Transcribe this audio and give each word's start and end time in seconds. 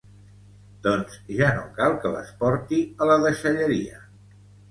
Doncs 0.87 1.17
ja 1.39 1.49
no 1.57 1.65
cal 1.75 1.93
que 2.05 2.13
les 2.15 2.31
porti 2.39 2.81
a 3.03 3.09
la 3.13 3.19
deixalleria 3.27 4.01